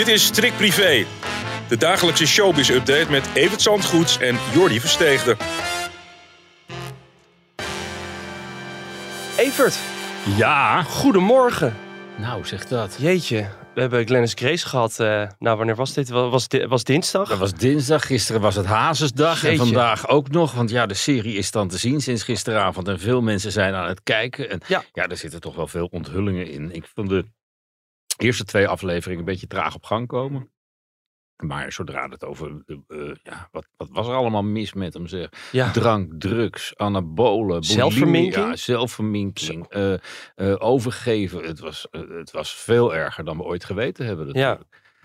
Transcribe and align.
Dit 0.00 0.08
is 0.08 0.24
Strik 0.24 0.56
Privé, 0.56 1.04
de 1.68 1.76
dagelijkse 1.76 2.26
showbiz-update 2.26 3.06
met 3.10 3.28
Evert 3.34 3.62
Zandgoeds 3.62 4.18
en 4.18 4.36
Jordi 4.54 4.80
Versteegde. 4.80 5.36
Evert, 9.38 9.78
Ja, 10.36 10.82
goedemorgen. 10.82 11.74
nou 12.18 12.44
zeg 12.44 12.66
dat. 12.66 12.96
Jeetje, 12.98 13.48
we 13.74 13.80
hebben 13.80 14.06
Glennis 14.06 14.32
Grace 14.34 14.66
gehad. 14.68 15.00
eh, 15.00 15.26
nou, 15.38 15.56
wanneer 15.56 15.74
was 15.76 15.92
dit? 15.92 16.08
Was, 16.08 16.30
was, 16.30 16.48
di- 16.48 16.66
was 16.66 16.84
dinsdag? 16.84 17.28
Dat 17.28 17.38
was 17.38 17.52
dinsdag, 17.54 18.06
gisteren 18.06 18.40
was 18.40 18.54
het 18.54 18.66
Hazesdag 18.66 19.42
en 19.44 19.50
Jeetje. 19.50 19.64
vandaag 19.64 20.08
ook 20.08 20.30
nog. 20.30 20.52
Want 20.52 20.70
ja, 20.70 20.86
de 20.86 20.94
serie 20.94 21.34
is 21.34 21.50
dan 21.50 21.68
te 21.68 21.78
zien 21.78 22.00
sinds 22.00 22.22
gisteravond 22.22 22.88
en 22.88 23.00
veel 23.00 23.20
mensen 23.22 23.52
zijn 23.52 23.74
aan 23.74 23.88
het 23.88 24.02
kijken. 24.02 24.50
En 24.50 24.60
Ja. 24.66 24.82
ja, 24.92 25.06
er 25.08 25.16
zitten 25.16 25.40
toch 25.40 25.54
wel 25.54 25.66
veel 25.66 25.86
onthullingen 25.86 26.50
in. 26.50 26.74
Ik 26.74 26.84
vond 26.94 27.08
de 27.08 27.24
eerste 28.22 28.44
twee 28.44 28.68
afleveringen 28.68 29.18
een 29.18 29.32
beetje 29.32 29.46
traag 29.46 29.74
op 29.74 29.84
gang 29.84 30.06
komen. 30.06 30.50
Maar 31.40 31.72
zodra 31.72 32.08
het 32.08 32.24
over, 32.24 32.62
eh, 32.66 32.76
eh, 32.88 33.14
ja, 33.22 33.48
wat, 33.52 33.68
wat 33.76 33.88
was 33.90 34.08
er 34.08 34.14
allemaal 34.14 34.42
mis 34.42 34.72
met 34.72 34.94
hem 34.94 35.06
zeg. 35.06 35.28
ja. 35.52 35.70
Drank, 35.70 36.12
drugs, 36.18 36.76
anabolen, 36.76 37.62
Zelfverminking? 37.62 38.46
Ja, 38.46 38.56
zelfverminking, 38.56 39.68
eh, 39.68 39.94
overgeven. 40.58 41.42
Het 41.42 41.60
was, 41.60 41.86
het 41.90 42.30
was 42.30 42.54
veel 42.54 42.94
erger 42.94 43.24
dan 43.24 43.36
we 43.36 43.42
ooit 43.42 43.64
geweten 43.64 44.06
hebben. 44.06 44.32
Ja. 44.32 44.60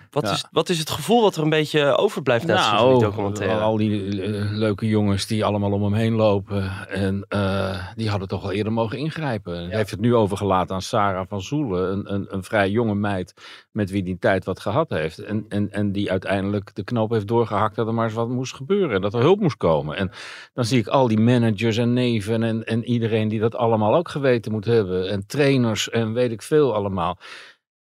Wat, 0.09 0.23
Ja. 0.23 0.31
Is, 0.31 0.45
wat 0.51 0.69
is 0.69 0.79
het 0.79 0.89
gevoel 0.89 1.21
wat 1.21 1.35
er 1.35 1.43
een 1.43 1.49
beetje 1.49 1.97
overblijft 1.97 2.45
na 2.45 2.77
van 2.77 2.89
die 2.89 2.99
documentaire? 2.99 3.59
al 3.59 3.77
die 3.77 4.21
eh, 4.21 4.51
leuke 4.51 4.87
jongens 4.87 5.27
die 5.27 5.45
allemaal 5.45 5.71
om 5.71 5.83
hem 5.83 5.93
heen 5.93 6.13
lopen. 6.13 6.87
En 6.87 7.25
eh, 7.27 7.87
die 7.95 8.09
hadden 8.09 8.27
toch 8.27 8.43
al 8.43 8.51
eerder 8.51 8.73
mogen 8.73 8.97
ingrijpen. 8.97 9.67
Hij 9.67 9.77
heeft 9.77 9.91
het 9.91 9.99
nu 9.99 10.15
overgelaten 10.15 10.75
aan 10.75 10.81
Sarah 10.81 11.25
van 11.27 11.41
Zoelen. 11.41 11.91
Een, 11.91 12.13
een, 12.13 12.25
een 12.29 12.43
vrij 12.43 12.69
jonge 12.69 12.95
meid 12.95 13.33
met 13.71 13.89
wie 13.89 14.03
die 14.03 14.17
tijd 14.19 14.45
wat 14.45 14.59
gehad 14.59 14.89
heeft. 14.89 15.19
En, 15.19 15.45
en, 15.49 15.71
en 15.71 15.91
die 15.91 16.11
uiteindelijk 16.11 16.75
de 16.75 16.83
knoop 16.83 17.11
heeft 17.11 17.27
doorgehakt 17.27 17.75
dat 17.75 17.87
er 17.87 17.93
maar 17.93 18.05
eens 18.05 18.13
wat 18.13 18.29
moest 18.29 18.53
gebeuren. 18.53 19.01
Dat 19.01 19.13
er 19.13 19.19
hulp 19.19 19.39
moest 19.39 19.57
komen. 19.57 19.97
En 19.97 20.11
dan 20.53 20.65
zie 20.65 20.79
ik 20.79 20.87
al 20.87 21.07
die 21.07 21.19
managers 21.19 21.77
en 21.77 21.93
neven 21.93 22.43
en, 22.43 22.63
en 22.63 22.83
iedereen 22.83 23.27
die 23.27 23.39
dat 23.39 23.55
allemaal 23.55 23.95
ook 23.95 24.09
geweten 24.09 24.51
moet 24.51 24.65
hebben. 24.65 25.09
En 25.09 25.25
trainers 25.27 25.89
en 25.89 26.13
weet 26.13 26.31
ik 26.31 26.41
veel 26.41 26.75
allemaal. 26.75 27.17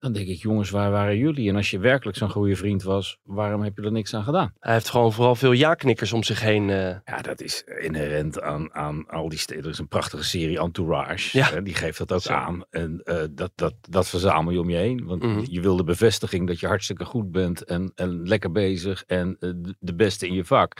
Dan 0.02 0.12
denk 0.12 0.28
ik, 0.28 0.38
jongens, 0.42 0.70
waar 0.70 0.90
waren 0.90 1.16
jullie? 1.16 1.48
En 1.48 1.56
als 1.56 1.70
je 1.70 1.78
werkelijk 1.78 2.16
zo'n 2.16 2.30
goede 2.30 2.56
vriend 2.56 2.82
was, 2.82 3.18
waarom 3.22 3.62
heb 3.62 3.76
je 3.76 3.82
er 3.82 3.92
niks 3.92 4.14
aan 4.14 4.24
gedaan? 4.24 4.52
Hij 4.58 4.72
heeft 4.72 4.88
gewoon 4.88 5.12
vooral 5.12 5.34
veel 5.34 5.52
ja-knikkers 5.52 6.12
om 6.12 6.22
zich 6.22 6.40
heen. 6.40 6.70
eh. 6.70 6.96
Ja, 7.04 7.20
dat 7.22 7.40
is 7.40 7.64
inherent 7.80 8.40
aan, 8.40 8.74
aan 8.74 9.06
al 9.08 9.28
die 9.28 9.38
steden. 9.38 9.64
Er 9.64 9.70
is 9.70 9.78
een 9.78 9.88
prachtige 9.88 10.24
serie 10.24 10.58
Entourage. 10.58 11.38
Ja. 11.38 11.48
Hè, 11.50 11.62
die 11.62 11.74
geeft 11.74 11.98
dat 11.98 12.12
ook 12.12 12.20
Zo. 12.20 12.32
aan. 12.32 12.64
En 12.70 13.00
eh, 13.04 13.22
dat, 13.30 13.52
dat, 13.54 13.74
dat 13.80 14.08
verzamel 14.08 14.52
je 14.52 14.60
om 14.60 14.70
je 14.70 14.76
heen. 14.76 15.04
Want 15.04 15.22
Mhm. 15.22 15.40
je 15.44 15.60
wil 15.60 15.76
de 15.76 15.84
bevestiging 15.84 16.46
dat 16.46 16.60
je 16.60 16.66
hartstikke 16.66 17.04
goed 17.04 17.30
bent. 17.30 17.64
En, 17.64 17.92
en 17.94 18.28
lekker 18.28 18.52
bezig. 18.52 19.04
En 19.06 19.36
eh, 19.40 19.50
de- 19.80 19.94
beste 19.94 20.26
in 20.26 20.34
je 20.34 20.44
vak. 20.44 20.76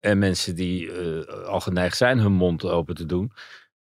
En 0.00 0.18
mensen 0.18 0.54
die 0.54 0.92
eh, 0.92 1.44
al 1.44 1.60
geneigd 1.60 1.96
zijn 1.96 2.18
hun 2.18 2.32
mond 2.32 2.64
open 2.64 2.94
te 2.94 3.06
doen. 3.06 3.32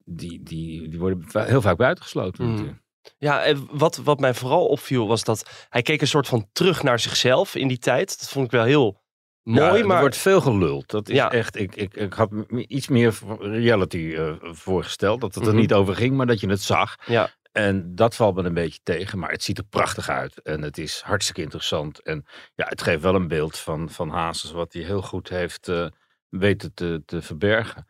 Die, 0.04 0.42
die, 0.42 0.88
die 0.88 0.98
worden 0.98 1.24
heel 1.32 1.60
vaak 1.60 1.76
buitengesloten. 1.76 2.50
Natuurlijk. 2.50 2.84
Ja, 3.18 3.42
en 3.44 3.68
wat, 3.70 3.96
wat 3.96 4.20
mij 4.20 4.34
vooral 4.34 4.66
opviel 4.66 5.06
was 5.06 5.24
dat 5.24 5.66
hij 5.68 5.82
keek 5.82 6.00
een 6.00 6.06
soort 6.06 6.28
van 6.28 6.48
terug 6.52 6.82
naar 6.82 7.00
zichzelf 7.00 7.54
in 7.54 7.68
die 7.68 7.78
tijd. 7.78 8.18
Dat 8.20 8.28
vond 8.28 8.44
ik 8.44 8.50
wel 8.50 8.64
heel 8.64 9.02
mooi, 9.42 9.60
Ja, 9.72 9.76
er 9.78 9.86
maar 9.86 10.00
wordt 10.00 10.16
veel 10.16 10.40
geluld. 10.40 10.90
Dat 10.90 11.08
is 11.08 11.16
Ja. 11.16 11.32
echt. 11.32 11.56
Ik, 11.56 11.76
ik, 11.76 11.94
ik 11.94 12.12
had 12.12 12.30
me 12.30 12.66
iets 12.66 12.88
meer 12.88 13.18
reality 13.40 14.14
eh, 14.16 14.32
voorgesteld. 14.40 15.20
Dat 15.20 15.34
het 15.34 15.44
er 15.46 15.50
Mhm. 15.52 15.60
niet 15.60 15.72
over 15.72 15.94
ging, 15.96 16.16
maar 16.16 16.26
dat 16.26 16.40
je 16.40 16.48
het 16.48 16.62
zag. 16.62 16.96
ja, 17.06 17.30
En 17.52 17.94
dat 17.94 18.14
valt 18.14 18.34
me 18.34 18.42
een 18.42 18.54
beetje 18.54 18.80
tegen. 18.82 19.18
Maar 19.18 19.30
het 19.30 19.42
ziet 19.42 19.58
er 19.58 19.64
prachtig 19.64 20.08
uit. 20.08 20.42
En 20.42 20.62
het 20.62 20.78
is 20.78 21.00
hartstikke 21.04 21.42
interessant. 21.42 22.02
En 22.02 22.26
ja, 22.54 22.66
het 22.68 22.82
geeft 22.82 23.02
wel 23.02 23.14
een 23.14 23.28
beeld 23.28 23.58
van, 23.58 23.90
van 23.90 24.08
Hazes. 24.10 24.50
Wat 24.52 24.72
hij 24.72 24.82
heel 24.82 25.02
goed 25.02 25.28
heeft 25.28 25.68
eh, 25.68 25.86
weten 26.28 26.74
te, 26.74 27.02
te 27.06 27.22
verbergen. 27.22 27.86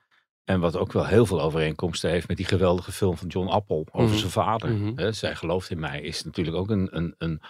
En 0.46 0.60
wat 0.60 0.76
ook 0.76 0.92
wel 0.92 1.06
heel 1.06 1.26
veel 1.26 1.40
overeenkomsten 1.42 2.10
heeft 2.10 2.28
met 2.28 2.36
die 2.36 2.46
geweldige 2.46 2.92
film 2.92 3.16
van 3.16 3.28
John 3.28 3.48
Appel 3.48 3.86
over 3.92 4.08
Mhm. 4.10 4.18
zijn 4.18 4.30
vader. 4.30 4.70
Mhm. 4.72 5.12
Zij 5.12 5.34
gelooft 5.34 5.70
in 5.70 5.78
mij 5.80 6.00
is 6.00 6.24
natuurlijk 6.24 6.56
ook 6.56 6.70
een, 6.70 6.96
een, 6.96 7.14
een, 7.18 7.40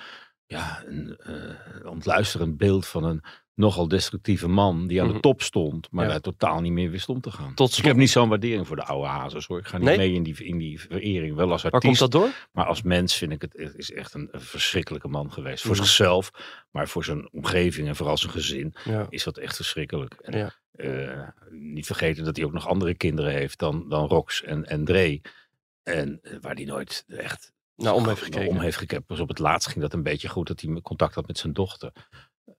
ja, 0.47 0.83
een 0.87 1.17
eh, 1.17 1.91
ontluisterend 1.91 2.57
beeld 2.57 2.87
van 2.87 3.05
een 3.05 3.23
nogal 3.56 3.89
destructieve 3.89 4.49
man 4.49 4.87
die 4.87 5.00
aan 5.00 5.06
Mhm. 5.06 5.15
de 5.17 5.21
top 5.22 5.43
stond, 5.43 5.89
maar 5.91 6.05
Ja. 6.05 6.11
daar 6.11 6.21
totaal 6.21 6.61
niet 6.61 6.72
meer 6.72 6.91
wist 6.91 7.09
om 7.09 7.21
te 7.21 7.31
gaan. 7.31 7.55
Tot 7.55 7.78
Ik 7.78 7.84
heb 7.84 7.97
niet 7.97 8.11
zo'n 8.11 8.28
waardering 8.28 8.67
voor 8.67 8.77
de 8.77 8.84
oude 8.84 9.09
hazes 9.09 9.47
hoor. 9.47 9.59
Ik 9.59 9.67
ga 9.67 9.77
niet 9.78 9.87
Nee? 9.87 9.97
mee 9.97 10.12
in 10.12 10.22
die, 10.22 10.44
in 10.44 10.59
die 10.59 10.81
verering. 10.81 11.34
Wel 11.37 11.50
als 11.53 11.62
waar 11.62 11.72
artiest, 11.72 11.99
komt 11.99 12.12
dat 12.12 12.21
door? 12.22 12.31
maar 12.53 12.66
als 12.66 12.83
mens 12.83 13.16
vind 13.16 13.33
ik 13.33 13.43
het 13.43 13.55
is 13.77 13.93
echt 13.93 14.15
een, 14.15 14.28
een 14.31 14.41
verschrikkelijke 14.41 15.09
man 15.09 15.33
geweest. 15.33 15.62
Voor 15.62 15.75
Mhm. 15.75 15.83
zichzelf, 15.84 16.31
maar 16.71 16.89
voor 16.89 17.05
zijn 17.05 17.33
omgeving 17.33 17.89
en 17.89 17.97
vooral 17.97 18.16
zijn 18.16 18.33
gezin 18.33 18.75
Ja. 18.84 19.06
is 19.09 19.25
dat 19.25 19.39
echt 19.39 19.56
verschrikkelijk. 19.56 20.12
En, 20.15 20.53
eh, 20.72 21.28
niet 21.50 21.87
vergeten 21.87 22.25
dat 22.25 22.37
hij 22.37 22.45
ook 22.45 22.53
nog 22.53 22.69
andere 22.69 22.95
kinderen 22.95 23.33
heeft 23.33 23.59
dan, 23.59 23.89
dan 23.89 24.06
Rox 24.06 24.43
en, 24.43 24.65
en 24.65 24.84
Dre. 24.84 25.21
En 25.83 26.19
eh, 26.22 26.33
waar 26.41 26.55
hij 26.55 26.65
nooit 26.65 27.05
echt 27.09 27.53
Nou, 27.77 27.97
om 27.97 28.09
heeft 28.09 28.22
gekeken. 28.22 28.49
om 28.49 28.61
heeft 28.61 28.77
gekeken. 28.77 29.05
Pas 29.05 29.21
op 29.21 29.28
het 29.28 29.39
laatst 29.39 29.69
ging 29.69 29.81
dat 29.81 29.93
een 29.93 30.03
beetje 30.03 30.28
goed, 30.28 30.47
dat 30.47 30.61
hij 30.61 30.81
contact 30.81 31.15
had 31.15 31.27
met 31.27 31.39
zijn 31.39 31.53
dochter. 31.53 31.93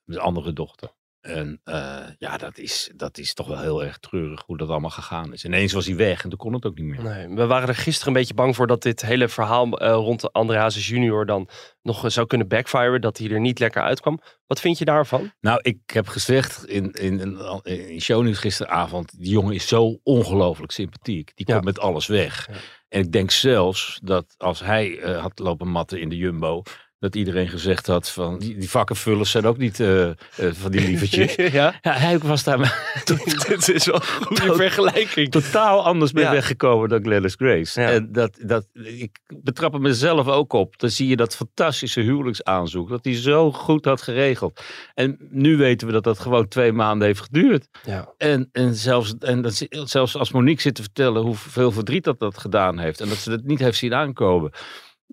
Met 0.08 0.16
zijn 0.16 0.28
andere 0.28 0.54
dochter. 0.54 0.90
En 1.22 1.62
eh, 1.64 1.98
ja, 2.18 2.38
dat 2.38 2.58
is, 2.58 2.92
dat 2.96 3.18
is 3.18 3.34
toch 3.34 3.48
wel 3.48 3.60
heel 3.60 3.84
erg 3.84 3.98
treurig 3.98 4.44
hoe 4.46 4.58
dat 4.58 4.70
allemaal 4.70 4.90
gegaan 4.90 5.34
is. 5.34 5.46
Ineens 5.46 5.74
was 5.74 5.86
hij 5.86 5.96
weg 5.96 6.24
en 6.24 6.30
toen 6.30 6.38
kon 6.38 6.54
het 6.54 6.66
ook 6.66 6.78
niet 6.78 6.86
meer. 6.86 7.04
Nee, 7.04 7.28
we 7.28 7.46
waren 7.46 7.68
er 7.68 7.76
gisteren 7.76 8.08
een 8.08 8.20
beetje 8.20 8.34
bang 8.34 8.56
voor 8.56 8.68
dat 8.68 8.82
dit 8.82 9.02
hele 9.02 9.28
verhaal 9.28 9.80
eh, 9.80 9.92
rond 9.92 10.34
André 10.34 10.58
Hazes 10.58 10.88
junior 10.88 11.26
dan 11.26 11.50
nog 11.82 12.04
eh, 12.06 12.10
zou 12.10 12.28
kunnen 12.28 12.48
backfiren. 12.48 13.02
Dat 13.02 13.18
hij 13.18 13.30
er 13.30 13.40
niet 13.40 13.60
lekker 13.60 13.82
uitkwam. 13.82 14.20
Wat 14.46 14.60
vind 14.60 14.78
je 14.78 14.86
daarvan? 14.86 15.32
Nou, 15.40 15.60
ik 15.62 15.78
heb 15.86 16.08
gezegd 16.08 16.66
in, 16.66 16.92
in, 16.92 17.20
in, 17.20 17.66
in 17.90 18.02
shownieuws 18.02 18.40
gisteravond, 18.40 19.20
die 19.20 19.30
jongen 19.32 19.54
is 19.54 19.68
zo 19.68 20.00
ongelooflijk 20.04 20.72
sympathiek. 20.72 21.32
Die 21.36 21.46
Ja. 21.48 21.54
komt 21.54 21.66
met 21.66 21.80
alles 21.80 22.08
weg. 22.08 22.48
Ja. 22.52 22.58
En 22.90 23.02
ik 23.02 23.12
denk 23.12 23.32
zelfs 23.32 24.00
dat 24.04 24.36
als 24.38 24.60
hij 24.60 24.88
had 25.22 25.40
lopen 25.40 25.68
matten 25.68 26.00
in 26.02 26.10
de 26.10 26.16
Jumbo, 26.18 26.62
dat 27.00 27.16
iedereen 27.16 27.48
gezegd 27.50 27.88
had 27.88 28.10
van, 28.10 28.40
die, 28.40 28.58
die 28.58 28.70
vakkenvullers 28.70 29.32
zijn 29.32 29.46
ook 29.46 29.58
niet 29.58 29.80
eh, 29.80 30.10
eh, 30.10 30.16
van 30.36 30.72
die 30.72 30.82
lievertjes. 30.82 31.36
ja, 31.60 31.80
ja, 31.82 31.94
hij 31.94 32.18
was 32.18 32.44
daar 32.44 32.58
dit 33.48 33.70
is 33.70 33.86
wel 33.86 33.96
een 33.96 34.02
goede 34.02 34.46
Tot- 34.46 34.56
vergelijking. 34.56 35.32
totaal 35.32 35.86
anders 35.86 36.12
mee 36.12 36.24
Ja. 36.24 36.32
weggekomen 36.32 36.90
dan 36.90 37.04
Gladys 37.04 37.36
Grace. 37.36 37.82
Ja. 37.82 37.90
En 37.92 38.12
dat, 38.12 38.40
dat, 38.46 38.68
ik 38.74 39.20
betrap 39.44 39.74
er 39.74 39.82
mezelf 39.82 40.28
ook 40.28 40.54
op. 40.54 40.80
Dan 40.80 40.90
zie 40.90 41.08
je 41.08 41.16
dat 41.16 41.36
fantastische 41.36 42.02
huwelijksaanzoek. 42.02 42.90
Dat 42.90 43.06
hij 43.06 43.16
zo 43.16 43.52
goed 43.52 43.86
had 43.86 44.02
geregeld. 44.02 44.62
En 44.94 45.18
nu 45.30 45.58
weten 45.58 45.88
we 45.88 45.94
dat 45.94 46.04
dat 46.04 46.20
gewoon 46.20 46.48
twee 46.48 46.72
maanden 46.72 47.08
heeft 47.08 47.22
geduurd. 47.22 47.68
Ja. 47.86 48.14
En, 48.18 48.50
en, 48.52 48.76
zelfs, 48.76 49.16
en 49.20 49.42
dat, 49.42 49.66
zelfs 49.70 50.16
als 50.16 50.32
Monique 50.32 50.62
zit 50.62 50.76
te 50.76 50.82
vertellen 50.82 51.22
hoeveel 51.22 51.72
verdriet 51.72 52.04
dat 52.04 52.20
dat 52.20 52.38
gedaan 52.38 52.80
heeft. 52.80 53.02
En 53.02 53.10
dat 53.10 53.18
ze 53.18 53.32
het 53.32 53.46
niet 53.46 53.60
heeft 53.60 53.78
zien 53.78 53.94
aankomen. 53.94 54.52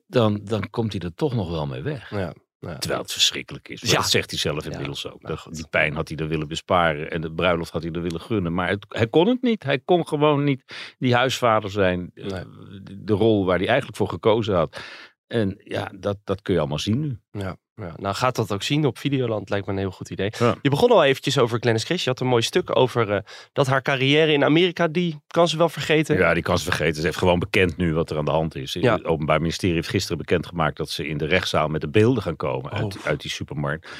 Dan, 0.06 0.40
dan 0.44 0.70
komt 0.70 0.92
hij 0.92 1.00
er 1.00 1.14
toch 1.14 1.34
nog 1.34 1.50
wel 1.50 1.66
mee 1.66 1.82
weg. 1.82 2.10
Ja. 2.10 2.34
Ja. 2.58 2.78
Terwijl 2.78 3.02
het 3.02 3.12
verschrikkelijk 3.12 3.68
is. 3.68 3.80
Ja. 3.80 3.96
Dat 3.96 4.10
zegt 4.10 4.30
hij 4.30 4.38
zelf 4.38 4.64
Ja, 4.64 4.70
inmiddels 4.70 5.06
ook. 5.06 5.22
nou 5.22 5.38
die 5.50 5.68
pijn 5.68 5.94
had 5.94 6.08
hij 6.08 6.16
er 6.16 6.28
willen 6.28 6.48
besparen. 6.48 7.10
En 7.10 7.20
de 7.20 7.32
bruiloft 7.32 7.70
had 7.70 7.82
hij 7.82 7.92
er 7.92 8.02
willen 8.02 8.20
gunnen. 8.20 8.54
Maar 8.54 8.68
het, 8.68 8.86
hij 8.88 9.06
kon 9.08 9.26
het 9.26 9.42
niet. 9.42 9.62
Hij 9.62 9.78
kon 9.78 10.06
gewoon 10.06 10.44
niet 10.44 10.94
die 10.98 11.14
huisvader 11.14 11.70
zijn. 11.70 12.10
eh, 12.14 12.24
Nee. 12.26 12.44
De, 12.82 13.04
de 13.04 13.12
rol 13.12 13.44
waar 13.44 13.58
hij 13.58 13.66
eigenlijk 13.66 13.96
voor 13.96 14.08
gekozen 14.08 14.54
had. 14.54 14.80
En 15.26 15.54
ja, 15.64 15.92
dat, 15.98 16.16
dat 16.24 16.42
kun 16.42 16.52
je 16.54 16.60
allemaal 16.60 16.78
zien 16.78 17.00
nu. 17.00 17.18
Ja, 17.30 17.56
ja. 17.74 17.92
Nou 17.96 18.14
gaat 18.14 18.36
dat 18.36 18.52
ook 18.52 18.62
zien 18.62 18.86
op 18.86 18.98
Videoland, 18.98 19.50
lijkt 19.50 19.66
me 19.66 19.72
een 19.72 19.78
heel 19.78 19.90
goed 19.90 20.10
idee. 20.10 20.32
Ja. 20.38 20.54
Je 20.62 20.70
begon 20.70 20.90
al 20.90 21.04
eventjes 21.04 21.38
over 21.38 21.58
Glennis 21.58 21.84
Grace. 21.84 22.02
Je 22.04 22.10
had 22.10 22.20
een 22.20 22.26
mooi 22.26 22.42
stuk 22.42 22.76
over 22.76 23.10
eh, 23.12 23.18
dat 23.52 23.66
haar 23.66 23.82
carrière 23.82 24.32
in 24.32 24.44
Amerika, 24.44 24.88
die 24.88 25.20
kan 25.26 25.48
ze 25.48 25.56
wel 25.56 25.68
vergeten. 25.68 26.16
Ja, 26.16 26.34
die 26.34 26.42
kan 26.42 26.58
ze 26.58 26.64
vergeten. 26.64 26.94
Ze 26.94 27.02
heeft 27.06 27.18
gewoon 27.18 27.38
bekend 27.38 27.76
nu 27.76 27.94
wat 27.94 28.10
er 28.10 28.18
aan 28.18 28.24
de 28.24 28.30
hand 28.30 28.56
is. 28.56 28.72
Ja. 28.72 28.94
Het 28.94 29.04
Openbaar 29.04 29.40
Ministerie 29.40 29.74
heeft 29.74 29.88
gisteren 29.88 30.18
bekendgemaakt 30.18 30.76
dat 30.76 30.90
ze 30.90 31.06
in 31.08 31.18
de 31.18 31.26
rechtszaal 31.26 31.68
met 31.68 31.80
de 31.80 31.88
beelden 31.88 32.22
gaan 32.22 32.36
komen 32.36 32.70
uit, 32.72 32.96
Oh. 32.98 33.06
uit 33.06 33.20
die 33.20 33.30
supermarkt. 33.30 33.90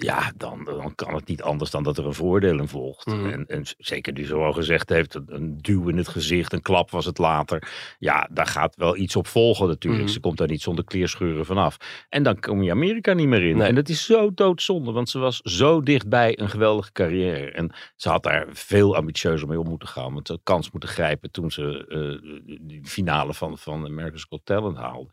Ja, 0.00 0.32
dan, 0.36 0.64
dan 0.64 0.94
kan 0.94 1.14
het 1.14 1.26
niet 1.26 1.42
anders 1.42 1.70
dan 1.70 1.82
dat 1.82 1.98
er 1.98 2.06
een 2.06 2.14
voordeel 2.14 2.58
in 2.58 2.68
volgt. 2.68 3.06
Mhm. 3.06 3.30
En, 3.30 3.46
en 3.46 3.62
zeker 3.78 4.14
die 4.14 4.26
zo 4.26 4.44
al 4.44 4.52
gezegd 4.52 4.88
heeft, 4.88 5.14
een, 5.14 5.24
een 5.26 5.58
duw 5.60 5.88
in 5.88 5.96
het 5.96 6.08
gezicht, 6.08 6.52
een 6.52 6.62
klap 6.62 6.90
was 6.90 7.04
het 7.04 7.18
later. 7.18 7.68
Ja, 7.98 8.28
daar 8.30 8.46
gaat 8.46 8.76
wel 8.76 8.96
iets 8.96 9.16
op 9.16 9.26
volgen 9.26 9.68
natuurlijk. 9.68 10.02
Mhm. 10.02 10.12
Ze 10.12 10.20
komt 10.20 10.38
daar 10.38 10.48
niet 10.48 10.62
zonder 10.62 10.84
kleerscheuren 10.84 11.46
vanaf. 11.46 11.76
En 12.08 12.22
dan 12.22 12.40
kom 12.40 12.62
je 12.62 12.70
Amerika 12.70 13.12
niet 13.12 13.26
meer 13.26 13.42
in. 13.42 13.56
Nee. 13.56 13.68
En 13.68 13.74
dat 13.74 13.88
is 13.88 14.04
zo 14.04 14.34
doodzonde, 14.34 14.92
want 14.92 15.08
ze 15.08 15.18
was 15.18 15.38
zo 15.38 15.82
dichtbij 15.82 16.38
een 16.38 16.48
geweldige 16.48 16.92
carrière. 16.92 17.50
En 17.50 17.72
ze 17.96 18.08
had 18.08 18.22
daar 18.22 18.46
veel 18.50 18.96
ambitieuzer 18.96 19.48
mee 19.48 19.60
om 19.60 19.68
moeten 19.68 19.88
gaan. 19.88 20.14
Want 20.14 20.26
ze 20.26 20.40
kans 20.42 20.70
moeten 20.70 20.88
grijpen 20.88 21.30
toen 21.30 21.50
ze 21.50 21.86
eh 21.88 22.56
die 22.60 22.84
finale 22.84 23.34
van, 23.34 23.58
van 23.58 23.84
America's 23.84 24.26
Got 24.28 24.40
Talent 24.44 24.76
haalde. 24.76 25.10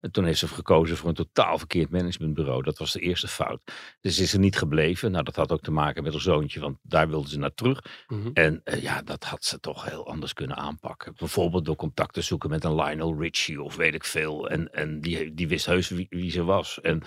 En 0.00 0.10
toen 0.10 0.24
heeft 0.24 0.38
ze 0.38 0.48
gekozen 0.48 0.96
voor 0.96 1.08
een 1.08 1.14
totaal 1.14 1.58
verkeerd 1.58 1.90
managementbureau. 1.90 2.62
Dat 2.62 2.78
was 2.78 2.92
de 2.92 3.00
eerste 3.00 3.28
fout. 3.28 3.60
Dus 4.00 4.16
is 4.28 4.34
er 4.34 4.40
niet 4.40 4.58
gebleven. 4.58 5.10
Nou, 5.10 5.24
dat 5.24 5.36
had 5.36 5.52
ook 5.52 5.60
te 5.60 5.70
maken 5.70 6.02
met 6.02 6.12
haar 6.12 6.20
zoontje, 6.20 6.60
want 6.60 6.78
daar 6.82 7.08
wilde 7.08 7.28
ze 7.28 7.38
naar 7.38 7.54
terug. 7.54 8.04
Mhm. 8.08 8.30
En 8.32 8.60
eh, 8.64 8.82
ja, 8.82 9.02
dat 9.02 9.24
had 9.24 9.44
ze 9.44 9.60
toch 9.60 9.84
heel 9.84 10.06
anders 10.06 10.32
kunnen 10.32 10.56
aanpakken. 10.56 11.14
Bijvoorbeeld 11.16 11.64
door 11.64 11.76
contact 11.76 12.14
te 12.14 12.22
zoeken 12.22 12.50
met 12.50 12.64
een 12.64 12.74
Lionel 12.74 13.20
Richie 13.20 13.62
of 13.62 13.76
weet 13.76 13.94
ik 13.94 14.04
veel. 14.04 14.48
En, 14.48 14.72
en 14.72 15.00
die, 15.00 15.34
die 15.34 15.48
wist 15.48 15.66
heus 15.66 15.88
wie, 15.88 16.06
wie 16.10 16.30
ze 16.30 16.44
was. 16.44 16.80
En 16.80 17.02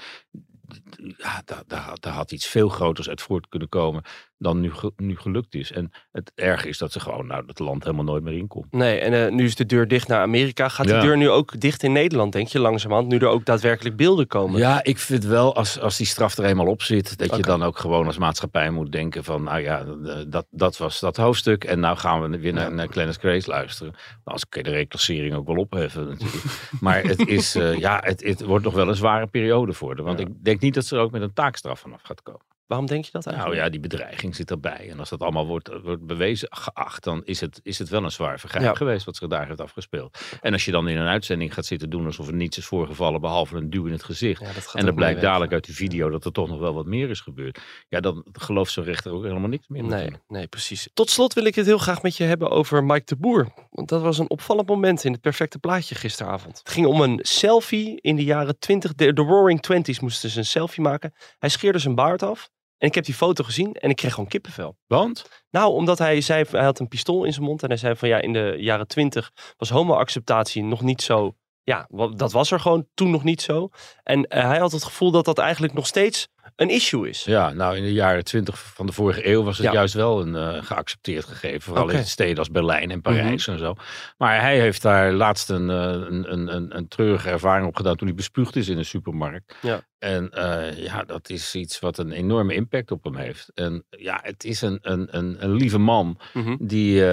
ja, 1.18 1.42
daar, 1.46 1.64
daar, 1.68 1.98
daar 2.00 2.14
had 2.14 2.32
iets 2.32 2.48
veel 2.48 2.70
groters 2.70 3.10
uit 3.10 3.22
voort 3.22 3.50
kunnen 3.50 3.70
komen 3.70 4.02
dan 4.38 4.60
nu, 4.60 4.72
nu 4.96 5.18
gelukt 5.18 5.56
is. 5.56 5.72
En 5.72 5.92
het 6.12 6.32
erge 6.36 6.68
is 6.68 6.78
dat 6.78 6.92
ze 6.92 7.00
gewoon 7.00 7.28
nou, 7.28 7.44
het 7.48 7.60
land 7.60 7.84
helemaal 7.84 8.04
nooit 8.06 8.24
meer 8.24 8.34
inkomt. 8.34 8.72
Nee, 8.72 9.00
en 9.00 9.26
eh, 9.26 9.32
nu 9.32 9.44
is 9.46 9.56
de 9.56 9.66
deur 9.66 9.88
dicht 9.88 10.08
naar 10.08 10.22
Amerika. 10.22 10.68
Gaat 10.70 10.88
Ja. 10.88 11.00
die 11.00 11.08
deur 11.08 11.18
nu 11.18 11.30
ook 11.30 11.60
dicht 11.60 11.84
in 11.84 11.92
Nederland, 11.92 12.34
denk 12.34 12.48
je, 12.48 12.60
langzamerhand? 12.60 13.08
Nu 13.10 13.18
er 13.18 13.28
ook 13.28 13.46
daadwerkelijk 13.46 13.96
beelden 13.96 14.28
komen. 14.28 14.60
Ja, 14.60 14.84
ik 14.84 14.98
vind 14.98 15.24
wel 15.24 15.56
als, 15.56 15.80
als 15.80 15.98
die 15.98 16.06
straf 16.06 16.38
er 16.38 16.44
eenmaal 16.46 16.68
op 16.68 16.82
zit, 16.82 17.18
dat 17.18 17.36
je 17.36 17.42
dan 17.42 17.64
ook 17.64 17.78
gewoon 17.78 18.06
als 18.06 18.18
maatschappij 18.18 18.70
moet 18.70 18.92
denken 18.92 19.24
van, 19.24 19.44
nou 19.44 19.60
ja, 19.62 19.84
dat, 20.28 20.46
dat 20.50 20.78
was 20.78 21.00
dat 21.00 21.18
hoofdstuk 21.18 21.64
en 21.64 21.80
nou 21.80 21.98
gaan 21.98 22.30
we 22.32 22.40
weer 22.40 22.54
naar, 22.54 22.74
naar 22.74 22.88
Clarence 22.88 23.20
Grace 23.20 23.50
luisteren. 23.50 23.92
Nou, 23.92 24.04
als 24.24 24.50
kun 24.50 24.64
je 24.64 24.70
de 24.70 24.76
reclassering 24.76 25.36
ook 25.36 25.48
wel 25.48 25.56
opheffen 25.58 26.08
natuurlijk. 26.08 26.44
maar 26.80 27.04
het 27.04 27.28
is, 27.28 27.56
eh, 27.56 27.78
ja, 27.78 28.00
het, 28.04 28.24
het 28.24 28.42
wordt 28.44 28.66
nog 28.66 28.74
wel 28.74 28.88
een 28.88 28.96
zware 28.96 29.28
periode 29.28 29.74
voor 29.74 29.96
haar. 29.96 30.04
Want 30.04 30.20
Ja. 30.20 30.26
ik 30.26 30.32
denk 30.44 30.60
niet 30.60 30.74
dat 30.74 30.81
ze 30.86 30.96
er 30.96 31.02
ook 31.02 31.12
met 31.12 31.22
een 31.22 31.34
taakstraf 31.34 31.80
vanaf 31.80 32.02
gaat 32.02 32.24
komen. 32.24 32.46
Waarom 32.72 32.90
denk 32.90 33.06
je 33.06 33.12
dat 33.12 33.24
Nou 33.26 33.36
eigenlijk? 33.38 33.66
ja, 33.66 33.72
die 33.72 33.80
bedreiging 33.80 34.36
zit 34.36 34.52
erbij. 34.52 34.88
En 34.90 35.00
als 35.00 35.10
dat 35.10 35.22
allemaal 35.22 35.46
wordt, 35.48 35.70
wordt 35.84 36.06
bewezen 36.06 36.48
geacht, 36.52 37.04
dan 37.04 37.22
is 37.26 37.40
het, 37.42 37.60
is 37.64 37.80
het 37.80 37.90
wel 37.90 38.04
een 38.04 38.12
zwaar 38.12 38.40
vergrijp 38.40 38.64
Ja. 38.66 38.74
geweest 38.74 39.06
wat 39.06 39.16
zich 39.16 39.28
daar 39.28 39.48
heeft 39.48 39.62
afgespeeld. 39.62 40.18
En 40.42 40.54
als 40.54 40.66
je 40.66 40.72
dan 40.72 40.88
in 40.88 40.98
een 40.98 41.08
uitzending 41.08 41.54
gaat 41.54 41.66
zitten 41.66 41.90
doen 41.90 42.06
alsof 42.06 42.28
er 42.28 42.34
niets 42.34 42.58
is 42.58 42.66
voorgevallen, 42.66 43.22
behalve 43.22 43.58
een 43.58 43.70
duw 43.70 43.86
in 43.86 43.92
het 43.92 44.04
gezicht. 44.04 44.42
Ja, 44.42 44.48
En 44.74 44.86
dan 44.86 44.96
blijkt 44.96 45.16
weg. 45.16 45.24
dadelijk 45.24 45.54
uit 45.54 45.66
die 45.66 45.76
video 45.76 46.10
dat 46.10 46.26
er 46.26 46.32
toch 46.32 46.48
nog 46.48 46.60
wel 46.60 46.74
wat 46.74 46.86
meer 46.86 47.10
is 47.10 47.20
gebeurd. 47.20 47.60
Ja, 47.90 48.00
dan 48.00 48.26
gelooft 48.32 48.72
zo'n 48.72 48.84
rechter 48.84 49.12
ook 49.12 49.24
helemaal 49.24 49.50
niks 49.50 49.68
meer. 49.68 49.84
Nee, 49.84 50.10
nee, 50.28 50.48
precies. 50.48 50.90
Tot 50.94 51.10
slot 51.10 51.34
wil 51.34 51.46
ik 51.46 51.56
het 51.56 51.66
heel 51.66 51.78
graag 51.78 52.02
met 52.02 52.18
je 52.18 52.24
hebben 52.24 52.50
over 52.50 52.84
Mike 52.84 53.06
de 53.06 53.16
Boer. 53.16 53.48
Want 53.70 53.90
dat 53.90 54.02
was 54.02 54.18
een 54.18 54.30
opvallend 54.30 54.68
moment 54.68 55.04
in 55.04 55.12
het 55.12 55.22
perfecte 55.22 55.60
plaatje 55.60 55.96
gisteravond. 55.96 56.58
Het 56.58 56.70
ging 56.70 56.86
om 56.86 57.02
een 57.02 57.20
selfie 57.22 58.02
in 58.02 58.16
de 58.16 58.24
jaren 58.24 58.60
20. 58.60 58.94
De, 58.94 59.14
de 59.14 59.22
Roaring 59.22 59.62
Twenties 59.62 60.00
moesten 60.00 60.30
ze 60.30 60.38
een 60.38 60.46
selfie 60.46 60.84
maken. 60.84 61.14
Hij 61.40 61.50
scheerde 61.50 61.80
zijn 61.80 61.96
baard 61.96 62.24
af. 62.24 62.50
En 62.82 62.88
ik 62.88 62.96
heb 62.96 63.06
die 63.06 63.14
foto 63.14 63.44
gezien 63.44 63.74
en 63.74 63.90
ik 63.90 63.96
kreeg 63.96 64.14
gewoon 64.14 64.30
kippenvel. 64.30 64.78
Want? 64.88 65.44
Nou, 65.50 65.74
omdat 65.74 65.98
hij 65.98 66.22
zei, 66.22 66.46
hij 66.50 66.64
had 66.64 66.80
een 66.80 66.88
pistool 66.88 67.24
in 67.24 67.34
zijn 67.34 67.46
mond 67.46 67.64
en 67.64 67.70
hij 67.70 67.78
zei 67.78 67.96
van 67.96 68.10
ja, 68.10 68.18
in 68.18 68.34
de 68.34 68.56
jaren 68.60 68.88
twintig 68.88 69.32
was 69.58 69.70
homoacceptatie 69.70 70.64
nog 70.64 70.82
niet 70.82 71.02
zo, 71.02 71.36
ja, 71.64 71.88
dat 72.16 72.32
was 72.32 72.52
er 72.52 72.60
gewoon 72.60 72.88
toen 72.94 73.12
nog 73.12 73.24
niet 73.24 73.42
zo. 73.42 73.70
En 74.04 74.26
eh, 74.28 74.48
hij 74.48 74.60
had 74.60 74.72
het 74.72 74.84
gevoel 74.84 75.12
dat 75.12 75.26
dat 75.26 75.38
eigenlijk 75.38 75.74
nog 75.74 75.88
steeds 75.88 76.28
een 76.62 76.70
issue 76.70 77.10
is. 77.10 77.24
Ja, 77.24 77.54
nou 77.54 77.78
in 77.78 77.84
de 77.84 77.94
jaren 77.94 78.24
twintig 78.24 78.60
van 78.60 78.86
de 78.86 78.92
vorige 78.92 79.28
eeuw 79.28 79.44
was 79.44 79.58
het 79.58 79.66
Ja. 79.66 79.74
juist 79.74 79.94
wel 79.94 80.22
een 80.22 80.36
eh, 80.36 80.64
geaccepteerd 80.64 81.26
gegeven. 81.26 81.62
Vooral. 81.62 81.86
Mhm. 81.86 81.96
in 81.96 82.06
steden 82.06 82.38
als 82.38 82.50
Berlijn 82.52 82.92
en 82.92 83.02
Parijs 83.02 83.48
en 83.48 83.58
zo. 83.60 83.74
Maar 84.18 84.42
hij 84.42 84.60
heeft 84.60 84.82
daar 84.82 85.12
laatst 85.14 85.50
een, 85.50 85.70
eh, 85.70 85.78
een, 85.78 86.32
een, 86.32 86.56
een, 86.56 86.76
een 86.78 86.88
treurige 86.88 87.30
ervaring 87.30 87.68
op 87.68 87.76
gedaan 87.76 87.96
toen 87.96 88.08
hij 88.08 88.16
bespuugd 88.16 88.56
is 88.56 88.70
in 88.70 88.78
een 88.78 88.86
supermarkt. 88.86 89.56
Ja. 89.62 89.82
En 90.00 90.30
eh, 90.30 90.78
ja, 90.84 91.04
dat 91.04 91.30
is 91.30 91.56
iets 91.56 91.80
wat 91.80 91.98
een 91.98 92.12
enorme 92.12 92.54
impact 92.54 92.92
op 92.92 93.04
hem 93.04 93.16
heeft. 93.16 93.52
En 93.54 93.86
ja, 93.90 94.20
het 94.24 94.44
is 94.44 94.62
een, 94.62 94.80
een, 94.82 95.08
een, 95.18 95.36
een 95.44 95.52
lieve 95.54 95.78
man 95.78 96.20
Mhm. 96.34 96.56
die, 96.60 97.04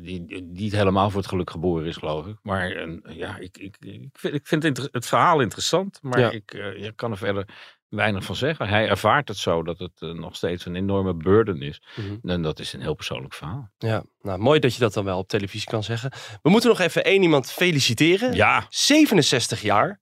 die, 0.00 0.24
die 0.26 0.42
niet 0.42 0.72
helemaal 0.72 1.10
voor 1.10 1.20
het 1.20 1.28
geluk 1.28 1.50
geboren 1.50 1.86
is, 1.86 1.96
geloof 1.96 2.26
ik. 2.26 2.36
Maar 2.42 2.76
een, 2.76 3.04
ja, 3.08 3.36
ik, 3.38 3.58
ik, 3.58 3.76
ik 3.80 4.08
vind, 4.12 4.34
ik 4.34 4.46
vind 4.46 4.62
het, 4.62 4.88
het 4.92 5.06
verhaal 5.06 5.40
interessant, 5.40 5.98
maar 6.02 6.20
Ja. 6.20 6.30
ik, 6.30 6.52
ik 6.76 6.92
kan 6.96 7.10
er 7.10 7.16
verder 7.18 7.44
weinig 7.90 8.24
van 8.24 8.36
zeggen. 8.36 8.68
Hij 8.68 8.88
ervaart 8.88 9.28
het 9.28 9.36
zo 9.36 9.62
dat 9.62 9.78
het 9.78 9.92
eh, 9.98 10.10
nog 10.10 10.36
steeds 10.36 10.66
een 10.66 10.76
enorme 10.76 11.14
burden 11.14 11.62
is. 11.62 11.82
Mhm. 11.96 12.30
En 12.30 12.42
dat 12.42 12.58
is 12.58 12.72
een 12.72 12.80
heel 12.80 12.94
persoonlijk 12.94 13.34
verhaal. 13.34 13.70
Ja, 13.78 14.04
nou 14.22 14.38
mooi 14.38 14.60
dat 14.60 14.74
je 14.74 14.80
dat 14.80 14.92
dan 14.92 15.04
wel 15.04 15.18
op 15.18 15.28
televisie 15.28 15.68
kan 15.68 15.82
zeggen. 15.82 16.10
We 16.42 16.50
moeten 16.50 16.68
nog 16.68 16.80
even 16.80 17.04
één 17.04 17.22
iemand 17.22 17.52
feliciteren. 17.52 18.32
Ja, 18.34 18.66
67 18.68 19.62
jaar. 19.62 20.00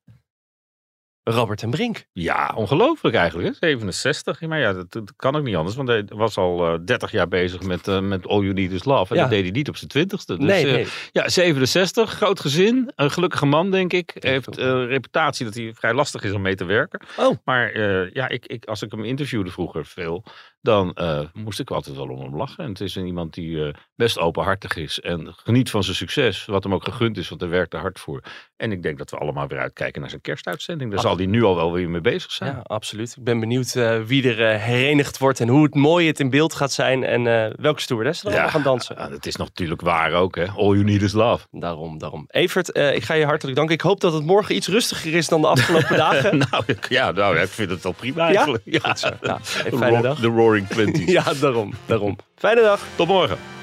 Robert 1.30 1.62
en 1.62 1.70
Brink. 1.70 2.04
ja 2.12 2.52
ongelooflijk 2.56 3.16
eigenlijk. 3.16 3.48
Hè? 3.48 3.54
67, 3.68 4.40
maar 4.40 4.58
ja, 4.60 4.72
dat, 4.72 4.92
dat 4.92 5.12
kan 5.16 5.36
ook 5.36 5.42
niet 5.44 5.56
anders. 5.56 5.76
Want 5.76 5.88
hij 5.88 6.04
was 6.08 6.36
al 6.36 6.66
eh 6.66 6.78
30 6.84 7.10
jaar 7.10 7.28
bezig 7.28 7.62
met, 7.62 7.88
eh, 7.88 8.00
met 8.00 8.26
All 8.26 8.40
You 8.40 8.52
Need 8.52 8.70
Is 8.72 8.84
Love. 8.84 9.10
En 9.10 9.16
Ja. 9.16 9.22
dat 9.22 9.30
deed 9.30 9.42
hij 9.42 9.50
niet 9.50 9.68
op 9.68 9.76
zijn 9.76 9.90
twintigste. 9.90 10.36
Dus, 10.36 10.46
nee, 10.46 10.78
eh. 10.78 10.86
Ja, 11.12 11.28
67, 11.28 12.10
groot 12.10 12.40
gezin, 12.40 12.92
een 12.94 13.10
gelukkige 13.10 13.46
man 13.46 13.70
denk 13.70 13.92
ik. 13.92 14.16
Heeft 14.18 14.58
een 14.58 14.86
reputatie 14.86 15.44
dat 15.44 15.54
hij 15.54 15.72
vrij 15.74 15.94
lastig 15.94 16.22
is 16.22 16.32
om 16.32 16.42
mee 16.42 16.54
te 16.54 16.64
werken. 16.64 17.00
Oh. 17.16 17.36
Maar 17.44 17.78
ja, 18.12 18.28
ik, 18.28 18.46
ik, 18.46 18.64
als 18.64 18.82
ik 18.82 18.90
hem 18.90 19.04
interviewde 19.04 19.50
vroeger 19.50 19.86
veel, 19.86 20.24
dan 20.60 20.92
eh, 20.94 21.20
moest 21.32 21.60
ik 21.60 21.70
altijd 21.70 21.96
wel 21.96 22.08
om 22.08 22.20
hem 22.20 22.36
lachen. 22.36 22.64
En 22.64 22.70
het 22.70 22.80
is 22.80 22.94
een, 22.94 23.06
iemand 23.06 23.34
die 23.34 23.64
eh, 23.64 23.74
best 23.94 24.18
openhartig 24.18 24.76
is 24.76 25.00
en 25.00 25.32
geniet 25.36 25.70
van 25.70 25.84
zijn 25.84 25.96
succes. 25.96 26.44
Wat 26.44 26.62
hem 26.62 26.74
ook 26.74 26.84
gegund 26.84 27.16
is, 27.16 27.28
want 27.28 27.40
hij 27.40 27.50
werkt 27.50 27.74
er 27.74 27.80
hard 27.80 28.00
voor. 28.00 28.22
En 28.56 28.72
ik 28.72 28.82
denk 28.82 28.98
dat 28.98 29.10
we 29.10 29.16
allemaal 29.16 29.46
weer 29.46 29.58
uitkijken 29.58 30.00
naar 30.00 30.10
zijn 30.10 30.22
kerstuitzending. 30.22 30.90
Daar 30.90 31.00
zal 31.00 31.16
hij 31.16 31.26
nu 31.26 31.42
al 31.44 31.56
wel 31.56 31.72
weer 31.72 31.90
mee 31.90 32.00
bezig 32.00 32.30
zijn. 32.30 32.52
Ja, 32.54 32.60
absoluut. 32.62 33.14
Ik 33.18 33.24
ben 33.24 33.40
benieuwd 33.40 33.74
eh, 33.74 34.00
wie 34.02 34.34
er 34.34 34.58
herenigd 34.60 35.18
wordt 35.18 35.40
en 35.40 35.48
hoe 35.48 35.62
het 35.62 35.74
mooi 35.74 36.06
het 36.06 36.20
in 36.20 36.30
beeld 36.30 36.54
gaat 36.54 36.72
zijn 36.72 37.04
en 37.04 37.22
welke 37.62 37.80
stewardess 37.80 38.24
er 38.24 38.30
allemaal 38.30 38.48
gaan 38.48 38.62
dansen. 38.62 38.96
ja, 38.98 39.08
dat 39.08 39.26
is 39.26 39.36
natuurlijk 39.36 39.80
waar 39.80 40.12
ook. 40.12 40.36
Hè? 40.36 40.46
All 40.46 40.72
you 40.72 40.84
need 40.84 41.02
is 41.02 41.12
love. 41.12 41.46
Daarom, 41.50 41.98
daarom. 41.98 42.24
Evert, 42.28 42.76
ik 42.76 43.02
ga 43.04 43.14
je 43.14 43.24
hartelijk 43.24 43.56
danken. 43.56 43.74
Ik 43.74 43.80
hoop 43.80 44.00
dat 44.00 44.12
het 44.12 44.24
morgen 44.24 44.54
iets 44.54 44.68
rustiger 44.68 45.14
is 45.14 45.28
dan 45.28 45.40
de 45.40 45.46
afgelopen 45.46 45.96
dagen. 46.06 46.38
nou, 46.38 46.62
ik- 46.66 46.88
ja, 46.88 47.10
nou, 47.10 47.38
ik 47.38 47.48
vind 47.48 47.70
het 47.70 47.82
wel 47.82 47.92
prima 47.92 48.26
eigenlijk. 48.26 48.62
Ja, 48.64 48.78
Goed 48.82 48.98
zo. 48.98 49.08
Nou, 49.20 49.40
een 49.64 49.70
De 49.70 49.76
fijne 49.76 50.02
dag. 50.02 50.18
Roaring 50.48 50.68
Twenties. 50.68 51.10
Ja, 51.18 51.32
daarom, 51.40 51.72
daarom. 51.86 52.16
Fijne 52.36 52.60
dag. 52.60 52.80
Tot 52.96 53.08
morgen. 53.08 53.57